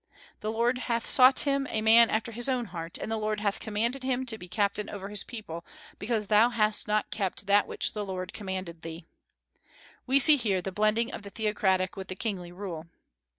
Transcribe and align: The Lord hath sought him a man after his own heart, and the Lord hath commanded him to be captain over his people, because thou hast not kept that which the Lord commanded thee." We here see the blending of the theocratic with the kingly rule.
The 0.39 0.51
Lord 0.51 0.79
hath 0.89 1.05
sought 1.05 1.41
him 1.41 1.67
a 1.69 1.79
man 1.79 2.09
after 2.09 2.31
his 2.31 2.49
own 2.49 2.65
heart, 2.73 2.97
and 2.97 3.11
the 3.11 3.19
Lord 3.19 3.39
hath 3.41 3.59
commanded 3.59 4.01
him 4.01 4.25
to 4.25 4.37
be 4.39 4.47
captain 4.47 4.89
over 4.89 5.09
his 5.09 5.23
people, 5.23 5.63
because 5.99 6.27
thou 6.27 6.49
hast 6.49 6.87
not 6.87 7.11
kept 7.11 7.45
that 7.45 7.67
which 7.67 7.93
the 7.93 8.03
Lord 8.03 8.33
commanded 8.33 8.81
thee." 8.81 9.05
We 10.07 10.15
here 10.17 10.57
see 10.57 10.61
the 10.61 10.71
blending 10.71 11.13
of 11.13 11.21
the 11.21 11.29
theocratic 11.29 11.95
with 11.95 12.07
the 12.07 12.15
kingly 12.15 12.51
rule. 12.51 12.87